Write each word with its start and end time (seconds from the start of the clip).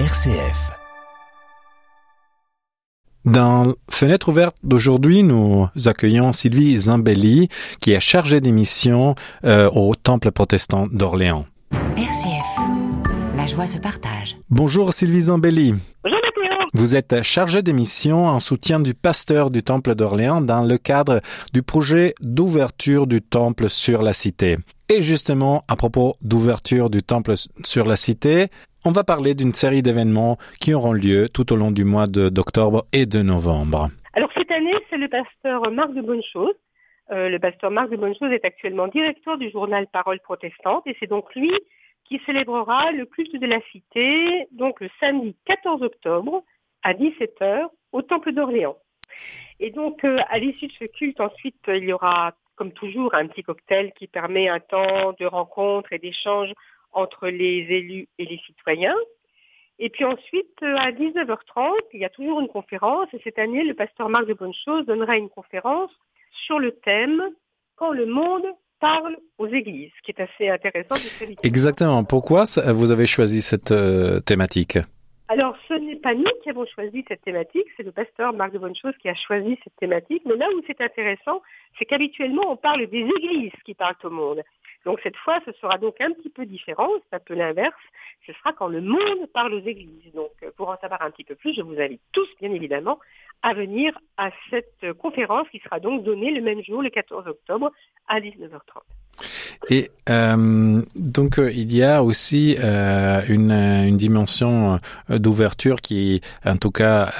RCF. 0.00 0.72
Dans 3.24 3.74
Fenêtre 3.88 4.28
ouverte 4.28 4.56
d'aujourd'hui, 4.64 5.22
nous 5.22 5.68
accueillons 5.84 6.32
Sylvie 6.32 6.76
Zambelli, 6.76 7.48
qui 7.78 7.92
est 7.92 8.00
chargée 8.00 8.40
d'émission 8.40 9.14
euh, 9.44 9.70
au 9.70 9.94
Temple 9.94 10.32
protestant 10.32 10.88
d'Orléans. 10.90 11.46
RCF. 11.96 13.36
La 13.36 13.46
joie 13.46 13.66
se 13.66 13.78
partage. 13.78 14.36
Bonjour 14.50 14.92
Sylvie 14.92 15.22
Zambelli. 15.22 15.76
Bonjour 16.02 16.18
Mathéo. 16.24 16.68
Vous 16.72 16.96
êtes 16.96 17.22
chargée 17.22 17.62
d'émission 17.62 18.26
en 18.26 18.40
soutien 18.40 18.80
du 18.80 18.94
pasteur 18.94 19.52
du 19.52 19.62
Temple 19.62 19.94
d'Orléans 19.94 20.40
dans 20.40 20.64
le 20.64 20.76
cadre 20.76 21.20
du 21.52 21.62
projet 21.62 22.16
d'ouverture 22.20 23.06
du 23.06 23.22
Temple 23.22 23.70
sur 23.70 24.02
la 24.02 24.12
Cité. 24.12 24.58
Et 24.88 25.02
justement, 25.02 25.62
à 25.68 25.76
propos 25.76 26.16
d'ouverture 26.20 26.90
du 26.90 27.04
Temple 27.04 27.34
sur 27.64 27.86
la 27.86 27.94
Cité, 27.94 28.48
on 28.84 28.92
va 28.92 29.02
parler 29.02 29.34
d'une 29.34 29.54
série 29.54 29.82
d'événements 29.82 30.36
qui 30.60 30.74
auront 30.74 30.92
lieu 30.92 31.28
tout 31.28 31.52
au 31.52 31.56
long 31.56 31.70
du 31.70 31.84
mois 31.84 32.06
d'octobre 32.06 32.84
et 32.92 33.06
de 33.06 33.22
novembre. 33.22 33.88
Alors 34.12 34.30
cette 34.36 34.50
année, 34.50 34.74
c'est 34.90 34.98
le 34.98 35.08
pasteur 35.08 35.70
Marc 35.72 35.94
de 35.94 36.02
Bonnechose. 36.02 36.54
Euh, 37.10 37.28
le 37.28 37.38
pasteur 37.38 37.70
Marc 37.70 37.90
de 37.90 37.96
Bonnechose 37.96 38.32
est 38.32 38.44
actuellement 38.44 38.88
directeur 38.88 39.38
du 39.38 39.50
journal 39.50 39.86
Parole 39.86 40.20
protestante 40.20 40.86
et 40.86 40.96
c'est 41.00 41.06
donc 41.06 41.34
lui 41.34 41.52
qui 42.04 42.20
célébrera 42.26 42.92
le 42.92 43.06
culte 43.06 43.34
de 43.34 43.46
la 43.46 43.60
cité, 43.72 44.46
donc 44.52 44.80
le 44.80 44.90
samedi 45.00 45.34
14 45.46 45.82
octobre 45.82 46.44
à 46.82 46.92
17h 46.92 47.68
au 47.92 48.02
Temple 48.02 48.32
d'Orléans. 48.32 48.76
Et 49.60 49.70
donc 49.70 50.04
euh, 50.04 50.18
à 50.28 50.38
l'issue 50.38 50.66
de 50.66 50.72
ce 50.72 50.84
culte, 50.84 51.20
ensuite, 51.20 51.56
il 51.68 51.84
y 51.84 51.92
aura 51.92 52.34
comme 52.56 52.72
toujours 52.72 53.14
un 53.14 53.26
petit 53.26 53.42
cocktail 53.42 53.92
qui 53.98 54.06
permet 54.06 54.48
un 54.48 54.60
temps 54.60 55.14
de 55.18 55.24
rencontre 55.24 55.92
et 55.92 55.98
d'échange 55.98 56.52
entre 56.94 57.28
les 57.28 57.66
élus 57.68 58.08
et 58.18 58.24
les 58.24 58.40
citoyens. 58.46 58.94
Et 59.78 59.90
puis 59.90 60.04
ensuite, 60.04 60.62
euh, 60.62 60.76
à 60.76 60.92
19h30, 60.92 61.72
il 61.92 62.00
y 62.00 62.04
a 62.04 62.08
toujours 62.08 62.40
une 62.40 62.48
conférence. 62.48 63.08
Et 63.12 63.20
cette 63.24 63.38
année, 63.38 63.64
le 63.64 63.74
pasteur 63.74 64.08
Marc 64.08 64.26
de 64.26 64.34
Bonnechose 64.34 64.86
donnera 64.86 65.16
une 65.16 65.28
conférence 65.28 65.90
sur 66.46 66.58
le 66.58 66.72
thème 66.72 67.22
Quand 67.76 67.90
le 67.90 68.06
monde 68.06 68.44
parle 68.80 69.16
aux 69.38 69.46
églises, 69.46 69.92
qui 70.04 70.12
est 70.12 70.20
assez 70.20 70.48
intéressant. 70.48 70.94
Exactement. 71.42 72.04
Pourquoi 72.04 72.44
vous 72.72 72.92
avez 72.92 73.06
choisi 73.06 73.40
cette 73.40 73.72
euh, 73.72 74.20
thématique? 74.20 74.78
Alors, 75.34 75.56
ce 75.66 75.74
n'est 75.74 75.96
pas 75.96 76.14
nous 76.14 76.30
qui 76.44 76.50
avons 76.50 76.64
choisi 76.64 77.04
cette 77.08 77.22
thématique, 77.22 77.66
c'est 77.76 77.82
le 77.82 77.90
pasteur 77.90 78.32
Marc 78.32 78.52
de 78.52 78.58
Bonnechose 78.58 78.96
qui 78.98 79.08
a 79.08 79.16
choisi 79.16 79.58
cette 79.64 79.74
thématique. 79.74 80.22
Mais 80.26 80.36
là 80.36 80.46
où 80.54 80.62
c'est 80.64 80.80
intéressant, 80.80 81.42
c'est 81.76 81.86
qu'habituellement, 81.86 82.52
on 82.52 82.56
parle 82.56 82.86
des 82.86 83.00
églises 83.00 83.50
qui 83.64 83.74
parlent 83.74 83.96
au 84.04 84.10
monde. 84.10 84.44
Donc 84.84 85.00
cette 85.02 85.16
fois, 85.16 85.40
ce 85.44 85.50
sera 85.54 85.76
donc 85.78 86.00
un 86.00 86.12
petit 86.12 86.30
peu 86.30 86.46
différent, 86.46 86.88
c'est 87.10 87.16
un 87.16 87.18
peu 87.18 87.34
l'inverse. 87.34 87.74
Ce 88.28 88.32
sera 88.32 88.52
quand 88.52 88.68
le 88.68 88.80
monde 88.80 89.26
parle 89.32 89.54
aux 89.54 89.66
églises. 89.66 90.12
Donc 90.14 90.30
euh, 90.44 90.52
pour 90.56 90.68
en 90.68 90.76
savoir 90.76 91.02
un 91.02 91.10
petit 91.10 91.24
peu 91.24 91.34
plus, 91.34 91.52
je 91.52 91.62
vous 91.62 91.80
invite 91.80 92.02
tous, 92.12 92.28
bien 92.40 92.52
évidemment, 92.52 93.00
à 93.42 93.54
venir 93.54 93.98
à 94.16 94.30
cette 94.50 94.92
conférence 94.98 95.48
qui 95.48 95.58
sera 95.58 95.80
donc 95.80 96.04
donnée 96.04 96.30
le 96.30 96.42
même 96.42 96.62
jour, 96.62 96.80
le 96.80 96.90
14 96.90 97.26
octobre, 97.26 97.72
à 98.06 98.20
19h30. 98.20 98.82
Et 99.70 99.90
euh, 100.10 100.82
donc 100.94 101.38
euh, 101.38 101.50
il 101.50 101.74
y 101.74 101.82
a 101.82 102.02
aussi 102.02 102.56
euh, 102.62 103.22
une, 103.28 103.50
une, 103.50 103.96
dimension 103.96 104.78
d'ouverture 105.08 105.80
qui, 105.80 106.20
en 106.44 106.56
tout 106.56 106.70
cas, 106.70 107.10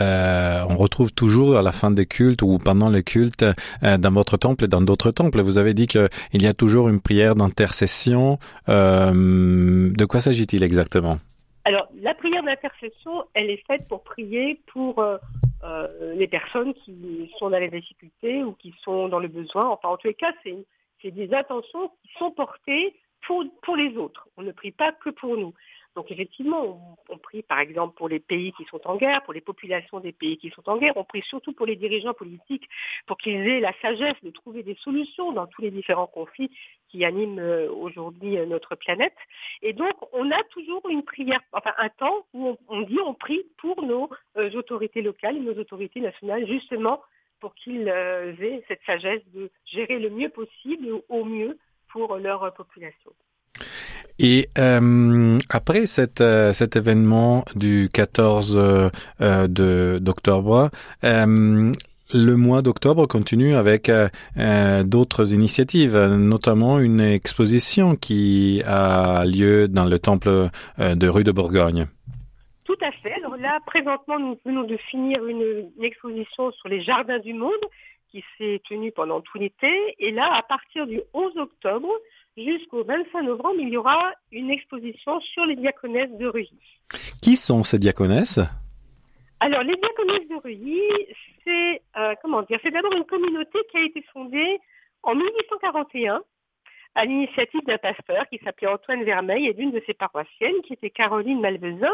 on 0.68 0.76
retrouve 0.76 1.12
toujours 1.12 1.56
à 1.56 1.62
la 1.62 1.72
fin 1.72 1.90
des 1.90 2.06
cultes 2.06 2.42
ou 2.42 2.58
pendant 2.58 2.90
les 2.90 3.02
cultes 3.02 3.44
dans 3.82 4.12
votre 4.12 4.36
temple 4.36 4.64
et 4.64 4.68
dans 4.68 4.80
d'autres 4.80 5.10
temples. 5.10 5.40
Vous 5.40 5.58
avez 5.58 5.72
dit 5.72 5.86
qu'il 5.86 6.08
y 6.34 6.46
a 6.46 6.52
toujours 6.52 6.88
une 6.88 7.00
prière 7.00 7.34
d'intercession. 7.34 8.38
de 8.68 10.04
quoi 10.04 10.20
s'agit-il 10.20 10.62
exactement? 10.62 11.18
Alors 11.64 11.88
la 12.02 12.14
prière 12.14 12.42
d'intercession, 12.42 13.24
elle 13.32 13.48
est 13.48 13.62
faite 13.66 13.88
pour 13.88 14.02
prier 14.02 14.60
pour 14.66 15.02
les 16.14 16.28
personnes 16.28 16.74
qui 16.84 17.30
sont 17.38 17.48
dans 17.48 17.58
les 17.58 17.70
difficultés 17.70 18.44
ou 18.44 18.52
qui 18.52 18.74
sont 18.84 19.08
dans 19.08 19.20
le 19.20 19.28
besoin. 19.28 19.68
Enfin, 19.70 19.88
en 19.88 19.96
tous 19.96 20.08
les 20.08 20.14
cas, 20.14 20.32
c'est 20.42 20.50
une 20.50 20.64
c'est 21.04 21.10
des 21.10 21.32
intentions 21.34 21.90
qui 22.02 22.08
sont 22.18 22.30
portées 22.30 22.96
pour, 23.26 23.44
pour 23.62 23.76
les 23.76 23.96
autres. 23.96 24.26
On 24.36 24.42
ne 24.42 24.52
prie 24.52 24.72
pas 24.72 24.92
que 24.92 25.10
pour 25.10 25.36
nous. 25.36 25.52
Donc 25.94 26.10
effectivement, 26.10 26.96
on, 27.08 27.18
prie 27.18 27.42
par 27.42 27.60
exemple 27.60 27.94
pour 27.96 28.08
les 28.08 28.18
pays 28.18 28.52
qui 28.52 28.64
sont 28.64 28.80
en 28.84 28.96
guerre, 28.96 29.22
pour 29.22 29.32
les 29.32 29.40
populations 29.40 30.00
des 30.00 30.10
pays 30.10 30.36
qui 30.38 30.50
sont 30.50 30.68
en 30.68 30.76
guerre, 30.76 30.96
on 30.96 31.04
prie 31.04 31.22
surtout 31.22 31.52
pour 31.52 31.66
les 31.66 31.76
dirigeants 31.76 32.14
politiques, 32.14 32.68
pour 33.06 33.16
qu'ils 33.16 33.46
aient 33.46 33.60
la 33.60 33.72
sagesse 33.80 34.20
de 34.24 34.30
trouver 34.30 34.64
des 34.64 34.74
solutions 34.80 35.30
dans 35.30 35.46
tous 35.46 35.62
les 35.62 35.70
différents 35.70 36.08
conflits 36.08 36.50
qui 36.88 37.04
animent 37.04 37.38
euh, 37.38 37.70
aujourd'hui 37.70 38.38
euh, 38.38 38.46
notre 38.46 38.74
planète. 38.74 39.14
Et 39.62 39.72
donc 39.72 39.94
on 40.12 40.32
a 40.32 40.42
toujours 40.50 40.82
une 40.90 41.04
prière, 41.04 41.40
enfin 41.52 41.72
un 41.78 41.90
temps 41.90 42.26
où 42.32 42.56
on, 42.66 42.80
dit 42.82 42.98
on 42.98 43.14
prie 43.14 43.44
pour 43.58 43.80
nos 43.84 44.10
euh, 44.36 44.50
autorités 44.54 45.00
locales 45.00 45.36
et 45.36 45.40
nos 45.40 45.56
autorités 45.56 46.00
nationales, 46.00 46.44
justement 46.48 47.02
pour 47.44 47.54
qu'ils 47.56 47.86
aient 47.88 48.64
cette 48.68 48.80
sagesse 48.86 49.20
de 49.34 49.50
gérer 49.66 49.98
le 49.98 50.08
mieux 50.08 50.30
possible, 50.30 50.86
au 51.10 51.26
mieux 51.26 51.58
pour 51.92 52.16
leur 52.16 52.40
population. 52.54 53.10
Et 54.18 54.48
euh, 54.56 55.38
après 55.50 55.84
euh, 56.20 56.52
cet 56.54 56.76
événement 56.76 57.44
du 57.54 57.90
14 57.92 58.58
euh, 59.20 59.98
d'octobre, 59.98 60.70
le 61.02 62.36
mois 62.36 62.62
d'octobre 62.62 63.06
continue 63.06 63.56
avec 63.56 63.90
d'autres 64.84 65.34
initiatives, 65.34 65.98
notamment 65.98 66.78
une 66.78 67.02
exposition 67.02 67.94
qui 67.94 68.62
a 68.66 69.26
lieu 69.26 69.68
dans 69.68 69.84
le 69.84 69.98
temple 69.98 70.48
de 70.78 71.08
rue 71.08 71.24
de 71.24 71.32
Bourgogne. 71.32 71.88
Tout 72.64 72.78
à 72.80 72.92
fait. 72.92 73.12
Alors 73.14 73.36
là, 73.36 73.60
présentement, 73.66 74.18
nous 74.18 74.38
venons 74.44 74.64
de 74.64 74.76
finir 74.76 75.26
une, 75.26 75.70
exposition 75.82 76.50
sur 76.52 76.68
les 76.68 76.80
jardins 76.80 77.18
du 77.18 77.34
monde 77.34 77.52
qui 78.10 78.24
s'est 78.38 78.62
tenue 78.68 78.90
pendant 78.92 79.20
tout 79.20 79.38
l'été. 79.38 79.94
Et 79.98 80.10
là, 80.10 80.32
à 80.32 80.42
partir 80.42 80.86
du 80.86 81.00
11 81.12 81.36
octobre 81.36 81.90
jusqu'au 82.36 82.84
25 82.84 83.22
novembre, 83.22 83.56
il 83.58 83.68
y 83.68 83.76
aura 83.76 84.12
une 84.32 84.50
exposition 84.50 85.20
sur 85.20 85.44
les 85.44 85.56
diaconesses 85.56 86.12
de 86.12 86.26
Ruy. 86.26 86.50
Qui 87.22 87.36
sont 87.36 87.62
ces 87.62 87.78
diaconesses? 87.78 88.40
Alors, 89.40 89.62
les 89.62 89.76
diaconesses 89.76 90.28
de 90.28 90.36
Ruy, 90.36 90.80
c'est 91.44 91.82
euh, 91.98 92.14
comment 92.22 92.42
dire 92.42 92.58
C'est 92.62 92.70
d'abord 92.70 92.94
une 92.94 93.04
communauté 93.04 93.58
qui 93.70 93.76
a 93.76 93.82
été 93.82 94.02
fondée 94.12 94.58
en 95.02 95.14
1841 95.14 96.22
à 96.94 97.04
l'initiative 97.04 97.60
d'un 97.66 97.78
pasteur 97.78 98.26
qui 98.28 98.38
s'appelait 98.44 98.68
Antoine 98.68 99.04
Vermeil 99.04 99.48
et 99.48 99.54
d'une 99.54 99.72
de 99.72 99.82
ses 99.86 99.94
paroissiennes 99.94 100.62
qui 100.64 100.74
était 100.74 100.90
Caroline 100.90 101.40
Malvezin. 101.40 101.92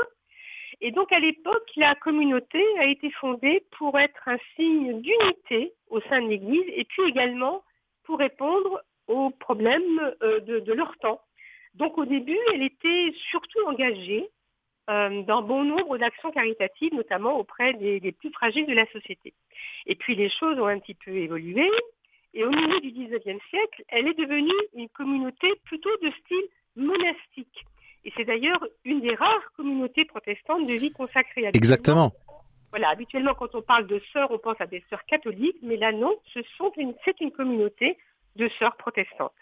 Et 0.81 0.93
donc 0.93 1.13
à 1.13 1.21
l'époque, 1.21 1.71
la 1.77 1.95
communauté 1.95 2.63
a 2.79 2.87
été 2.87 3.11
fondée 3.11 3.65
pour 3.73 3.99
être 3.99 4.27
un 4.27 4.39
signe 4.57 5.01
d'unité 5.01 5.75
au 5.89 6.01
sein 6.03 6.23
de 6.23 6.29
l'Église 6.29 6.65
et 6.69 6.85
puis 6.85 7.03
également 7.03 7.63
pour 8.05 8.19
répondre 8.19 8.83
aux 9.07 9.31
problèmes 9.31 10.15
euh, 10.23 10.41
de, 10.41 10.73
leur 10.73 10.97
temps. 10.99 11.21
Donc 11.75 11.99
au 11.99 12.07
début, 12.07 12.39
elle 12.55 12.63
était 12.63 13.13
surtout 13.31 13.61
engagée 13.67 14.29
euh, 14.89 15.23
dans 15.23 15.43
bon 15.43 15.65
nombre 15.65 15.99
d'actions 15.99 16.31
caritatives, 16.31 16.95
notamment 16.95 17.39
auprès 17.39 17.75
des, 17.75 18.01
des, 18.01 18.13
plus 18.13 18.31
fragiles 18.31 18.67
de 18.67 18.73
la 18.73 18.87
société. 18.87 19.35
Et 19.87 19.97
puis 19.97 20.15
les 20.15 20.31
choses 20.31 20.59
ont 20.59 20.67
un 20.67 20.79
petit 20.79 20.95
peu 20.95 21.11
évolué. 21.11 21.69
Et 22.33 22.45
au 22.45 22.51
milieu 22.51 22.81
du 22.81 22.93
XIXe 22.93 23.43
siècle, 23.51 23.85
elle 23.89 24.07
est 24.07 24.19
devenue 24.19 24.53
une 24.75 24.89
communauté 24.91 25.49
plutôt 25.65 25.95
de 26.01 26.11
style 26.11 26.49
monastique. 26.77 27.65
Et 28.05 28.13
c'est 28.17 28.25
d'ailleurs 28.25 28.65
une 28.85 29.01
des 29.01 29.15
rares 29.15 29.53
communautés 29.57 30.05
protestantes 30.05 30.67
de 30.67 30.75
vie 30.75 30.91
consacrée. 30.91 31.47
à 31.47 31.51
Exactement. 31.53 32.13
Voilà, 32.71 32.89
habituellement, 32.91 33.35
quand 33.35 33.55
on 33.55 33.63
parle 33.63 33.87
de 33.87 34.01
sœurs, 34.13 34.31
on 34.31 34.39
pense 34.39 34.61
à 34.61 34.67
des 34.67 34.83
sœurs 34.89 35.05
catholiques, 35.07 35.57
mais 35.63 35.77
là, 35.77 35.93
non, 35.93 36.15
ce 36.33 36.41
sont 36.57 36.73
c'est 37.05 37.21
une 37.21 37.33
communauté 37.33 37.99
de 38.37 38.49
sœurs 38.59 38.77
protestantes. 38.77 39.33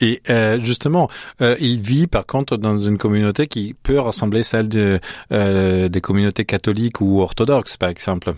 Et 0.00 0.22
euh, 0.28 0.60
justement, 0.60 1.08
euh, 1.40 1.56
il 1.60 1.82
vit 1.82 2.06
par 2.06 2.26
contre 2.26 2.56
dans 2.56 2.78
une 2.78 2.98
communauté 2.98 3.48
qui 3.48 3.74
peut 3.74 3.98
ressembler 3.98 4.42
celle 4.42 4.68
de, 4.68 5.00
euh, 5.32 5.88
des 5.88 6.00
communautés 6.00 6.44
catholiques 6.44 7.00
ou 7.00 7.20
orthodoxes, 7.20 7.76
par 7.76 7.88
exemple. 7.88 8.34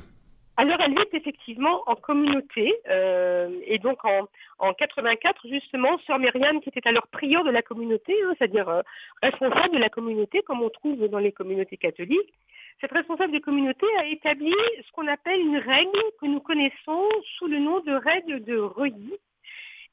Alors, 0.60 0.78
elle 0.82 0.92
vit 0.92 1.08
effectivement 1.14 1.82
en 1.86 1.94
communauté. 1.94 2.74
Euh, 2.90 3.48
et 3.64 3.78
donc, 3.78 4.04
en, 4.04 4.28
en 4.58 4.74
84, 4.74 5.48
justement, 5.48 5.98
Sœur 6.06 6.18
Myriam, 6.18 6.60
qui 6.60 6.68
était 6.68 6.86
alors 6.86 7.06
prieur 7.06 7.44
de 7.44 7.50
la 7.50 7.62
communauté, 7.62 8.14
hein, 8.22 8.34
c'est-à-dire 8.36 8.68
euh, 8.68 8.82
responsable 9.22 9.72
de 9.72 9.78
la 9.78 9.88
communauté, 9.88 10.42
comme 10.42 10.60
on 10.60 10.68
trouve 10.68 11.08
dans 11.08 11.18
les 11.18 11.32
communautés 11.32 11.78
catholiques, 11.78 12.34
cette 12.78 12.92
responsable 12.92 13.32
de 13.32 13.38
communauté 13.38 13.86
a 14.00 14.04
établi 14.04 14.52
ce 14.86 14.92
qu'on 14.92 15.06
appelle 15.06 15.40
une 15.40 15.56
règle 15.56 15.98
que 16.20 16.26
nous 16.26 16.40
connaissons 16.40 17.08
sous 17.38 17.46
le 17.46 17.58
nom 17.58 17.80
de 17.80 17.92
règle 17.92 18.44
de 18.44 18.58
Reuilly, 18.58 19.14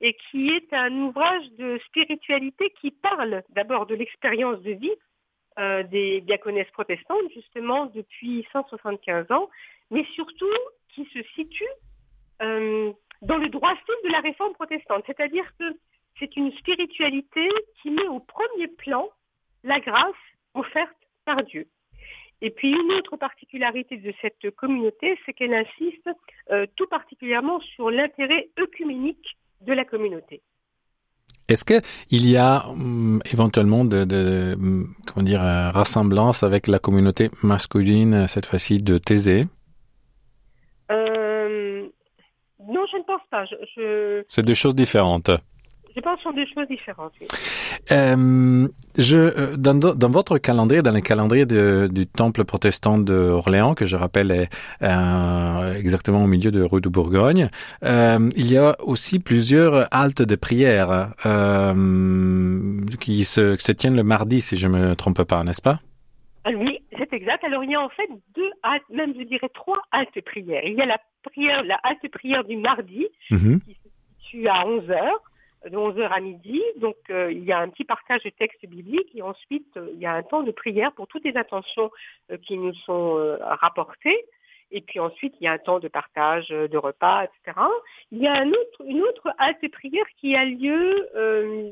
et 0.02 0.18
qui 0.30 0.50
est 0.50 0.74
un 0.74 0.94
ouvrage 0.98 1.50
de 1.58 1.80
spiritualité 1.86 2.74
qui 2.82 2.92
parle 2.92 3.42
d'abord 3.52 3.86
de 3.86 3.96
l'expérience 3.96 4.62
de 4.64 4.72
vie 4.72 4.96
euh, 5.60 5.84
des 5.84 6.22
diaconesses 6.22 6.70
protestantes, 6.72 7.32
justement, 7.34 7.86
depuis 7.86 8.46
175 8.52 9.32
ans, 9.32 9.50
mais 9.92 10.06
surtout 10.14 10.46
qui 10.94 11.06
se 11.14 11.22
situe 11.36 11.64
euh, 12.42 12.92
dans 13.22 13.38
le 13.38 13.50
droit 13.50 13.74
style 13.76 13.96
de 14.06 14.12
la 14.12 14.20
réforme 14.20 14.54
protestante. 14.54 15.04
C'est-à-dire 15.06 15.46
que 15.60 15.66
c'est 16.20 16.36
une 16.36 16.52
spiritualité 16.54 17.50
qui 17.82 17.92
met 17.92 18.08
au 18.08 18.20
premier 18.20 18.68
plan 18.68 19.08
la 19.64 19.80
grâce 19.80 20.16
offerte 20.54 20.98
par 21.26 21.44
Dieu. 21.44 21.68
Et 22.42 22.52
puis 22.52 22.72
une 22.72 22.92
autre 22.94 23.18
particularité 23.18 23.98
de 23.98 24.14
cette 24.22 24.56
communauté, 24.56 25.18
c'est 25.26 25.34
qu'elle 25.34 25.54
insiste 25.54 26.10
euh, 26.52 26.68
tout 26.76 26.88
particulièrement 26.88 27.60
sur 27.62 27.90
l'intérêt 27.90 28.50
œcuménique 28.60 29.38
de 29.62 29.74
la 29.74 29.86
communauté. 29.86 30.42
Est-ce 31.48 31.66
que 31.66 31.86
il 32.12 32.30
y 32.30 32.38
a 32.38 32.68
hum, 32.68 33.22
éventuellement 33.32 33.86
de, 33.86 34.04
de, 34.04 34.54
hum, 34.54 34.94
comment 35.06 35.24
dire 35.24 35.42
euh, 35.42 35.70
rassemblance 35.70 36.44
avec 36.44 36.68
la 36.68 36.78
communauté 36.78 37.30
masculine 37.42 38.28
cette 38.28 38.46
fois-ci 38.46 38.84
de 38.84 38.98
Thésée 38.98 39.46
euh, 40.92 41.88
Non, 42.60 42.86
je 42.92 42.98
ne 42.98 43.04
pense 43.04 43.22
pas. 43.38 43.46
Je, 43.46 43.56
je... 43.76 44.24
C'est 44.28 44.46
deux 44.46 44.54
choses 44.54 44.76
différentes. 44.76 45.32
Je 45.96 46.02
pense 46.04 46.22
sont 46.22 46.32
des 46.32 46.46
choses 46.46 46.68
différentes. 46.68 47.14
Oui. 47.20 47.28
Euh, 47.92 48.68
je, 49.00 49.18
euh, 49.18 49.58
dans, 49.58 49.74
dans, 49.74 50.10
votre 50.12 50.38
calendrier, 50.38 50.84
dans 50.84 50.92
le 50.92 51.02
calendrier 51.02 51.48
de, 51.48 51.90
du 51.92 52.06
temple 52.06 52.46
protestant 52.46 53.00
de 53.00 53.16
Orléans, 53.16 53.74
que 53.74 53.88
je 53.88 53.96
rappelle 53.96 54.30
est 54.30 54.48
euh, 54.84 55.74
exactement 55.74 56.24
au 56.24 56.28
milieu 56.28 56.52
de 56.52 56.62
rue 56.62 56.82
de 56.82 56.90
Bourgogne, 56.90 57.50
euh, 57.84 58.30
il 58.36 58.52
y 58.52 58.58
a 58.58 58.76
aussi 58.82 59.18
plusieurs 59.18 59.88
haltes 59.90 60.22
de 60.22 60.36
prière 60.36 61.14
euh, 61.26 62.86
qui 63.00 63.26
se, 63.26 63.56
se 63.58 63.72
tiennent 63.72 63.98
le 63.98 64.04
mardi, 64.04 64.40
si 64.40 64.56
je 64.56 64.68
me 64.68 64.96
trompe 64.96 65.24
pas, 65.24 65.44
n'est-ce 65.44 65.64
pas? 65.64 65.80
Ah 66.44 66.52
Oui, 66.56 66.80
Alors 67.44 67.64
il 67.64 67.72
y 67.72 67.76
a 67.76 67.82
en 67.82 67.90
fait 67.90 68.10
deux 68.36 68.52
même 68.90 69.14
je 69.18 69.24
dirais 69.24 69.50
trois 69.50 69.82
haltes 69.92 70.22
prières. 70.22 70.64
Il 70.66 70.74
y 70.74 70.82
a 70.82 70.86
la 70.86 71.00
prière, 71.24 71.64
la 71.64 71.76
halte 71.84 72.08
prière 72.10 72.44
du 72.44 72.58
mardi, 72.58 73.08
Mhm. 73.32 73.60
qui 73.62 73.74
se 73.74 73.90
situe 74.24 74.48
à 74.48 74.66
11 74.66 74.90
heures 74.92 75.22
de 75.66 75.76
11h 75.76 76.12
à 76.12 76.20
midi. 76.20 76.62
Donc, 76.78 76.96
euh, 77.10 77.32
il 77.32 77.44
y 77.44 77.52
a 77.52 77.60
un 77.60 77.70
petit 77.70 77.84
partage 77.84 78.24
de 78.24 78.30
textes 78.30 78.66
bibliques 78.66 79.14
et 79.16 79.22
ensuite, 79.22 79.76
euh, 79.76 79.90
il 79.94 80.00
y 80.00 80.06
a 80.06 80.14
un 80.14 80.24
temps 80.24 80.44
de 80.44 80.52
prière 80.52 80.94
pour 80.94 81.08
toutes 81.08 81.26
les 81.26 81.36
intentions 81.36 81.92
euh, 82.32 82.38
qui 82.38 82.58
nous 82.58 82.74
sont 82.74 83.38
rapportées. 83.42 84.26
Et 84.70 84.82
puis 84.82 85.00
ensuite, 85.00 85.34
il 85.40 85.46
y 85.46 85.48
a 85.48 85.54
un 85.54 85.58
temps 85.58 85.80
de 85.80 85.88
partage 85.88 86.50
de 86.50 86.78
repas, 86.78 87.24
etc. 87.24 87.58
Il 88.12 88.20
y 88.20 88.28
a 88.28 88.34
un 88.34 88.50
autre, 88.50 88.84
une 88.86 89.02
autre 89.02 89.34
halte 89.38 89.66
prière 89.72 90.06
qui 90.18 90.36
a 90.36 90.44
lieu 90.44 91.08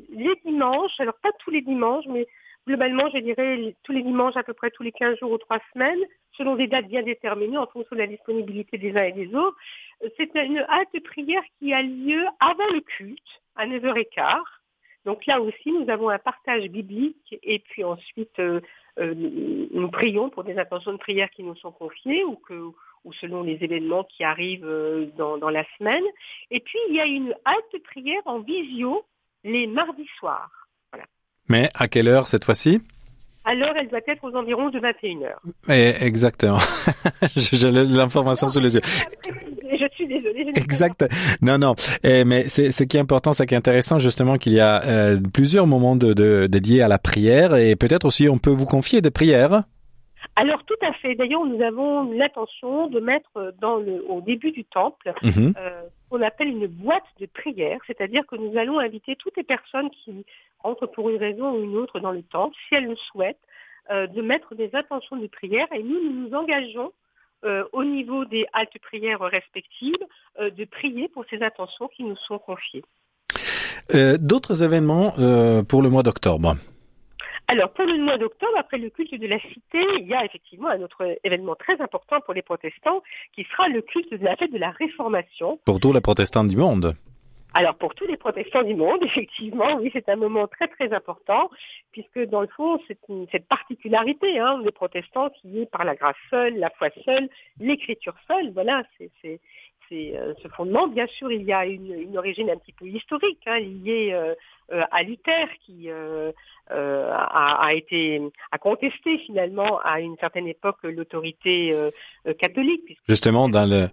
les 0.10 0.36
dimanches. 0.46 0.98
Alors, 1.00 1.16
pas 1.16 1.34
tous 1.40 1.52
les 1.52 1.62
dimanches, 1.62 2.06
mais 2.07 2.25
globalement, 2.67 3.09
je 3.13 3.19
dirais 3.19 3.75
tous 3.83 3.91
les 3.91 4.01
dimanches, 4.01 4.35
à 4.38 4.44
peu 4.44 4.53
près 4.53 4.71
tous 4.71 4.83
les 4.83 4.91
15 4.91 5.17
jours 5.19 5.31
ou 5.31 5.38
3 5.38 5.59
semaines, 5.73 6.03
selon 6.38 6.56
des 6.56 6.67
dates 6.67 6.88
bien 6.88 7.03
déterminées 7.03 7.57
en 7.57 7.67
fonction 7.67 7.95
de 7.95 8.01
la 8.01 8.07
disponibilité 8.07 8.77
des 8.77 8.95
uns 8.95 9.03
et 9.03 9.12
des 9.12 9.33
autres. 9.35 9.57
Euh, 10.03 10.09
C'est 10.17 10.33
une 10.35 10.65
halte 10.67 11.03
prière 11.03 11.44
qui 11.59 11.73
a 11.73 11.81
lieu 11.81 12.25
avant 12.39 12.67
le 12.73 12.81
culte, 12.81 13.41
à 13.56 13.67
9h15. 13.67 14.41
Donc 15.06 15.25
là 15.27 15.39
aussi, 15.39 15.71
nous 15.71 15.89
avons 15.89 16.09
un 16.09 16.17
partage 16.17 16.67
biblique 16.67 17.38
et 17.44 17.59
puis 17.59 17.83
ensuite, 17.83 18.39
euh, 18.39 18.59
euh, 19.00 19.13
nous 19.15 19.89
prions 19.91 20.29
pour 20.29 20.44
des 20.44 20.57
intentions 20.57 20.94
de 20.94 20.97
prière 20.97 21.29
qui 21.29 21.44
nous 21.44 21.56
sont 21.57 21.71
confiées 21.71 22.23
ou, 22.23 22.35
que, 22.35 22.71
ou 23.03 23.13
selon 23.13 23.44
les 23.44 23.63
événements 23.63 24.03
qui 24.06 24.23
arrivent 24.23 25.11
dans, 25.15 25.38
dans 25.38 25.50
la 25.50 25.63
semaine. 25.77 26.03
Et 26.50 26.59
puis, 26.59 26.79
il 26.89 26.95
y 26.95 27.00
a 27.00 27.06
une 27.06 27.35
halte 27.45 27.83
prière 27.83 28.21
en 28.25 28.39
visio 28.39 29.06
les 29.44 29.68
mardis 29.68 30.09
soirs. 30.18 30.64
Mais 31.50 31.69
à 31.75 31.88
quelle 31.88 32.07
heure 32.07 32.27
cette 32.27 32.44
fois-ci? 32.44 32.81
Alors, 33.47 33.69
elle 33.80 33.88
doit 33.89 34.00
être 34.07 34.24
aux 34.24 34.36
environs 34.36 34.69
de 34.71 34.80
21h. 34.80 35.33
Eh, 35.69 35.94
Exactement. 36.03 36.57
J'ai 37.36 37.69
l'information 37.71 38.47
sous 38.47 38.59
les 38.59 38.74
yeux. 38.75 38.81
Je 39.71 39.86
suis 39.94 40.07
désolée. 40.07 40.47
je 40.56 40.59
Exact. 40.59 41.06
Non, 41.44 41.59
non. 41.59 41.75
Eh, 42.03 42.25
mais 42.25 42.47
c'est 42.47 42.71
ce 42.71 42.83
qui 42.83 42.97
est 42.97 43.00
important, 43.00 43.33
ce 43.33 43.44
qui 43.44 43.53
est 43.53 43.57
intéressant, 43.57 44.00
justement, 44.00 44.38
qu'il 44.38 44.53
y 44.53 44.59
a 44.59 44.83
euh, 44.83 45.19
plusieurs 45.31 45.68
moments 45.68 45.95
de, 45.95 46.13
de, 46.13 46.47
dédiés 46.47 46.81
à 46.81 46.88
la 46.88 46.97
prière 46.97 47.56
et 47.56 47.75
peut-être 47.75 48.06
aussi 48.06 48.27
on 48.30 48.39
peut 48.39 48.50
vous 48.50 48.65
confier 48.65 49.01
des 49.01 49.12
prières. 49.12 49.63
Alors 50.36 50.63
tout 50.65 50.74
à 50.86 50.92
fait. 50.94 51.13
D'ailleurs, 51.15 51.45
nous 51.45 51.62
avons 51.62 52.12
l'intention 52.12 52.88
de 52.88 53.00
mettre 53.00 53.53
dans 53.62 53.75
le, 53.77 54.03
au 54.09 54.21
début 54.21 54.51
du 54.51 54.65
temple 54.65 55.13
Mhm. 55.21 55.53
euh, 55.57 55.81
qu'on 56.10 56.22
appelle 56.22 56.48
une 56.48 56.68
boîte 56.68 57.06
de 57.19 57.25
prière, 57.25 57.80
c'est-à-dire 57.88 58.25
que 58.28 58.36
nous 58.36 58.57
allons 58.57 58.80
inviter 58.80 59.16
toutes 59.16 59.38
les 59.38 59.44
personnes 59.44 59.90
qui 59.90 60.25
rentrent 60.60 60.88
pour 60.88 61.10
une 61.10 61.18
raison 61.18 61.52
ou 61.52 61.63
une 61.63 61.78
autre 61.78 62.00
dans 62.00 62.12
le 62.12 62.24
temple, 62.24 62.56
si 62.68 62.75
elles 62.75 62.88
le 62.88 62.96
souhaitent, 62.96 63.40
euh, 63.92 64.07
de 64.07 64.22
mettre 64.22 64.56
des 64.56 64.69
intentions 64.74 65.16
de 65.16 65.28
prière. 65.28 65.68
Et 65.74 65.84
nous, 65.84 66.00
nous 66.12 66.34
engageons 66.34 66.92
euh, 67.44 67.63
au 67.72 67.84
niveau 67.84 68.25
des 68.25 68.46
haltes 68.54 68.80
prières 68.81 69.19
respectives 69.19 69.94
euh, 70.40 70.50
de 70.50 70.66
prier 70.66 71.07
pour 71.07 71.24
ces 71.30 71.42
intentions 71.44 71.88
qui 71.90 72.04
nous 72.04 72.16
sont 72.16 72.40
confiées. 72.40 72.84
D'autres 74.19 74.63
événements 74.63 75.12
pour 75.69 75.84
le 75.84 75.90
mois 75.92 76.02
d'octobre? 76.02 76.56
Alors, 77.47 77.71
pour 77.74 77.86
le 77.86 77.97
mois 78.00 78.18
d'octobre, 78.18 78.53
après 78.57 78.77
le 78.80 78.89
culte 78.89 79.13
de 79.13 79.27
la 79.27 79.39
cité, 79.39 79.80
il 80.00 80.07
y 80.07 80.13
a 80.15 80.25
effectivement 80.25 80.69
un 80.69 80.81
autre 80.81 81.18
événement 81.24 81.56
très 81.56 81.80
important 81.80 82.19
pour 82.21 82.33
les 82.33 82.42
protestants, 82.42 83.03
qui 83.33 83.44
sera 83.44 83.68
le 83.68 83.81
culte 83.81 84.12
de 84.13 84.24
la 84.24 84.36
fête 84.36 84.51
de 84.51 84.57
la 84.57 84.71
Réformation. 84.71 85.59
Pour 85.65 85.80
tous 85.80 85.94
les 85.94 86.01
protestants 86.01 86.44
du 86.44 86.57
monde. 86.57 86.95
Alors, 87.57 87.75
pour 87.75 87.94
tous 87.95 88.06
les 88.07 88.18
protestants 88.18 88.63
du 88.63 88.74
monde, 88.75 89.01
effectivement, 89.03 89.75
oui, 89.80 89.89
c'est 89.94 90.09
un 90.09 90.15
moment 90.15 90.47
très, 90.47 90.68
très 90.68 90.92
important, 90.92 91.50
puisque 91.92 92.19
dans 92.30 92.42
le 92.42 92.47
fond, 92.47 92.80
c'est 92.88 92.97
une- 93.09 93.27
cette 93.31 93.47
particularité 93.47 94.39
hein, 94.39 94.59
des 94.63 94.71
protestants 94.71 95.30
qui 95.30 95.62
est 95.62 95.65
par 95.69 95.86
la 95.86 95.95
grâce 95.95 96.18
seule, 96.31 96.57
la 96.57 96.71
foi 96.71 96.89
seule, 97.06 97.30
l'écriture 97.59 98.15
seule, 98.27 98.51
voilà, 98.53 98.83
c'est 98.97 99.39
c'est, 99.89 100.13
euh, 100.15 100.33
ce 100.41 100.47
fondement. 100.49 100.87
Bien 100.87 101.07
sûr, 101.07 101.31
il 101.31 101.43
y 101.43 101.53
a 101.53 101.65
une, 101.65 101.93
une 101.93 102.17
origine 102.17 102.49
un 102.49 102.57
petit 102.57 102.73
peu 102.73 102.85
historique, 102.85 103.39
hein, 103.45 103.59
liée 103.59 104.11
euh, 104.13 104.33
euh, 104.71 104.83
à 104.91 105.03
Luther, 105.03 105.47
qui 105.65 105.89
euh, 105.89 106.31
a, 106.69 107.67
a 107.67 107.73
été 107.73 108.21
a 108.51 108.57
contesté 108.57 109.19
finalement 109.19 109.79
à 109.83 109.99
une 109.99 110.17
certaine 110.17 110.47
époque 110.47 110.77
l'autorité 110.83 111.73
euh, 111.73 111.91
catholique. 112.39 112.97
Justement, 113.07 113.49
dans 113.49 113.69
le, 113.69 113.87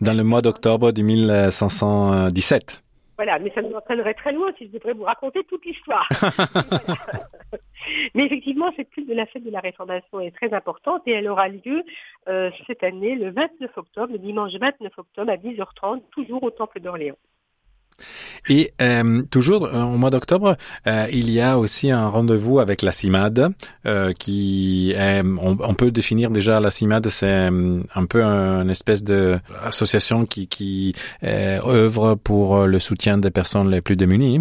dans 0.00 0.16
le 0.16 0.22
mois 0.22 0.42
d'octobre 0.42 0.92
de 0.92 1.02
1517. 1.02 2.82
Voilà, 3.18 3.38
mais 3.40 3.50
ça 3.52 3.62
nous 3.62 3.74
entraînerait 3.74 4.14
très 4.14 4.32
loin 4.32 4.52
si 4.56 4.68
je 4.68 4.70
devrais 4.70 4.92
vous 4.92 5.02
raconter 5.02 5.42
toute 5.42 5.64
l'histoire. 5.64 6.08
Mais 8.14 8.26
effectivement, 8.26 8.72
cette 8.76 8.90
culte 8.90 9.08
de 9.08 9.14
la 9.14 9.26
fête 9.26 9.42
de 9.42 9.50
la 9.50 9.58
Réformation 9.58 10.20
est 10.20 10.30
très 10.30 10.54
importante 10.54 11.02
et 11.06 11.12
elle 11.12 11.28
aura 11.28 11.48
lieu 11.48 11.82
euh, 12.28 12.50
cette 12.68 12.84
année 12.84 13.16
le 13.16 13.30
29 13.30 13.76
octobre, 13.76 14.12
le 14.12 14.18
dimanche 14.18 14.54
29 14.54 14.96
octobre 14.98 15.32
à 15.32 15.36
10h30, 15.36 16.02
toujours 16.12 16.44
au 16.44 16.50
Temple 16.50 16.78
d'Orléans. 16.78 17.16
Et 18.48 18.70
euh, 18.80 19.22
toujours 19.30 19.66
euh, 19.66 19.82
au 19.82 19.96
mois 19.96 20.10
d'octobre, 20.10 20.56
euh, 20.86 21.06
il 21.12 21.30
y 21.30 21.40
a 21.40 21.58
aussi 21.58 21.90
un 21.90 22.08
rendez-vous 22.08 22.60
avec 22.60 22.82
la 22.82 22.92
CIMAD, 22.92 23.52
qui 24.18 24.94
on, 24.96 25.74
peut 25.74 25.90
définir 25.90 26.30
déjà 26.30 26.60
la 26.60 26.70
CIMAD, 26.70 27.06
c'est 27.06 27.48
un 27.48 28.06
peu 28.08 28.22
une 28.22 28.70
espèce 28.70 29.02
de 29.02 29.38
association 29.62 30.24
qui, 30.24 30.94
œuvre 31.22 32.14
pour 32.14 32.66
le 32.66 32.78
soutien 32.78 33.18
des 33.18 33.30
personnes 33.30 33.70
les 33.70 33.80
plus 33.80 33.96
démunies. 33.96 34.40